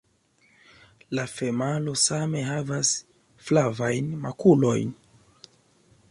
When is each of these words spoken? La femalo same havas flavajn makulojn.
La 1.17 1.25
femalo 1.33 1.91
same 2.03 2.41
havas 2.47 2.93
flavajn 3.49 4.09
makulojn. 4.23 4.97